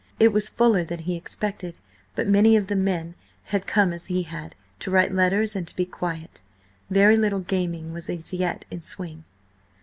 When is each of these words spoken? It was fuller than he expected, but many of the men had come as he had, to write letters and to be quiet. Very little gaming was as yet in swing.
It 0.19 0.29
was 0.33 0.49
fuller 0.49 0.83
than 0.83 1.01
he 1.01 1.15
expected, 1.15 1.77
but 2.15 2.27
many 2.27 2.55
of 2.57 2.65
the 2.65 2.75
men 2.75 3.13
had 3.43 3.67
come 3.67 3.93
as 3.93 4.07
he 4.07 4.23
had, 4.23 4.55
to 4.79 4.89
write 4.89 5.11
letters 5.13 5.55
and 5.55 5.67
to 5.67 5.75
be 5.75 5.85
quiet. 5.85 6.41
Very 6.89 7.15
little 7.17 7.41
gaming 7.41 7.93
was 7.93 8.09
as 8.09 8.33
yet 8.33 8.65
in 8.71 8.81
swing. 8.81 9.25